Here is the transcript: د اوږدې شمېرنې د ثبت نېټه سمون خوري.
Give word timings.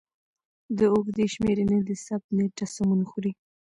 د 0.77 0.79
اوږدې 0.93 1.25
شمېرنې 1.33 1.77
د 1.87 1.89
ثبت 2.05 2.27
نېټه 2.37 2.65
سمون 2.75 3.01
خوري. 3.09 3.31